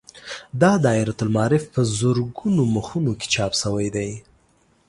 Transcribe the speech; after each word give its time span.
دا 0.61 0.71
دایرة 0.85 1.17
المعارف 1.25 1.63
په 1.73 1.81
زرګونو 1.97 2.61
مخونو 2.75 3.11
کې 3.19 3.27
چاپ 3.33 3.53
شوی 3.61 3.87
دی. 3.95 4.11